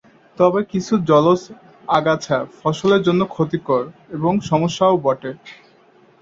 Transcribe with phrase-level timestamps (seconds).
[0.37, 1.41] তবে কিছু জলজ
[1.89, 3.83] আগাছা ফসলের জন্য ক্ষতিকর
[4.09, 5.31] এবং সমস্যাও বটে।